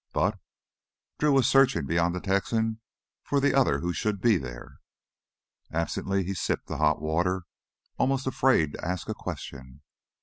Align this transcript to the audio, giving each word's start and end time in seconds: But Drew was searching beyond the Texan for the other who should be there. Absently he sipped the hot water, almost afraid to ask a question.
But 0.13 0.39
Drew 1.19 1.31
was 1.31 1.45
searching 1.47 1.85
beyond 1.85 2.15
the 2.15 2.19
Texan 2.19 2.79
for 3.21 3.39
the 3.39 3.53
other 3.53 3.81
who 3.81 3.93
should 3.93 4.19
be 4.19 4.35
there. 4.39 4.79
Absently 5.71 6.23
he 6.23 6.33
sipped 6.33 6.65
the 6.65 6.77
hot 6.79 6.99
water, 6.99 7.43
almost 7.99 8.25
afraid 8.25 8.71
to 8.73 8.83
ask 8.83 9.07
a 9.09 9.13
question. 9.13 9.83